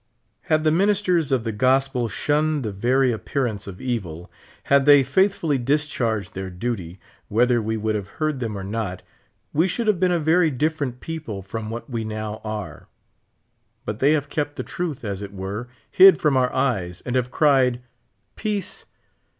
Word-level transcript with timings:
Had 0.49 0.63
the 0.63 0.71
ministers 0.71 1.31
of 1.31 1.43
the 1.43 1.51
gospel 1.51 2.07
shunned 2.07 2.63
the 2.63 2.71
very 2.71 3.13
ap 3.13 3.23
pearance 3.25 3.67
of 3.67 3.79
evil; 3.79 4.31
had 4.63 4.87
they 4.87 5.03
faithfully 5.03 5.59
discharged 5.59 6.33
their 6.33 6.49
duty, 6.49 6.99
whether 7.27 7.61
we 7.61 7.77
would 7.77 7.93
have 7.93 8.07
heard 8.17 8.39
them 8.39 8.57
or 8.57 8.63
not, 8.63 9.03
we 9.53 9.67
should 9.67 9.85
have 9.85 9.99
been 9.99 10.11
a 10.11 10.19
very 10.19 10.49
different 10.49 11.01
people 11.01 11.43
from 11.43 11.69
what 11.69 11.87
we 11.87 12.03
now 12.03 12.41
are; 12.43 12.87
but 13.85 13.99
they 13.99 14.13
have 14.13 14.27
kept 14.27 14.55
the 14.55 14.63
truth, 14.63 15.05
as 15.05 15.21
it 15.21 15.33
were, 15.35 15.69
hid 15.91 16.19
from 16.19 16.35
our 16.35 16.51
eyes, 16.51 17.03
and 17.05 17.15
have 17.15 17.29
cried:' 17.29 17.79
Peace 18.35 18.85